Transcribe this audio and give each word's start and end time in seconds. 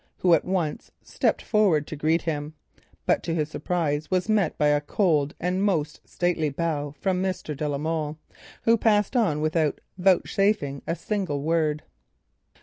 He 0.19 0.33
at 0.33 0.43
once 0.43 0.89
stepped 1.03 1.43
forward 1.43 1.85
to 1.85 1.95
greet 1.95 2.23
him, 2.23 2.55
but 3.05 3.21
to 3.21 3.35
his 3.35 3.49
surprise 3.49 4.09
was 4.09 4.27
met 4.27 4.57
by 4.57 4.69
a 4.69 4.81
cold 4.81 5.35
and 5.39 5.61
most 5.61 6.01
stately 6.09 6.49
bow 6.49 6.95
from 6.99 7.21
Mr. 7.21 7.55
de 7.55 7.69
la 7.69 7.77
Molle, 7.77 8.17
who 8.63 8.79
passed 8.79 9.15
on 9.15 9.41
without 9.41 9.79
vouchsafing 9.99 10.81
a 10.87 10.95
single 10.95 11.43
word. 11.43 11.83